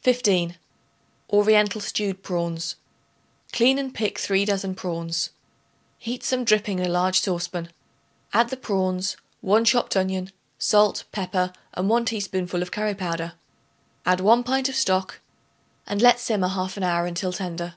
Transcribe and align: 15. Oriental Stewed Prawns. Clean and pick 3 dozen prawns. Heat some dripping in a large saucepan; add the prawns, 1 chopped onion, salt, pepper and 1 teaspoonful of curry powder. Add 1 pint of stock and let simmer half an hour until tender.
15. 0.00 0.58
Oriental 1.32 1.80
Stewed 1.80 2.24
Prawns. 2.24 2.74
Clean 3.52 3.78
and 3.78 3.94
pick 3.94 4.18
3 4.18 4.44
dozen 4.44 4.74
prawns. 4.74 5.30
Heat 5.98 6.24
some 6.24 6.42
dripping 6.42 6.80
in 6.80 6.86
a 6.86 6.88
large 6.88 7.20
saucepan; 7.20 7.70
add 8.32 8.48
the 8.50 8.56
prawns, 8.56 9.16
1 9.40 9.64
chopped 9.64 9.96
onion, 9.96 10.32
salt, 10.58 11.04
pepper 11.12 11.52
and 11.74 11.88
1 11.88 12.04
teaspoonful 12.06 12.60
of 12.60 12.72
curry 12.72 12.96
powder. 12.96 13.34
Add 14.04 14.18
1 14.18 14.42
pint 14.42 14.68
of 14.68 14.74
stock 14.74 15.20
and 15.86 16.02
let 16.02 16.18
simmer 16.18 16.48
half 16.48 16.76
an 16.76 16.82
hour 16.82 17.06
until 17.06 17.32
tender. 17.32 17.76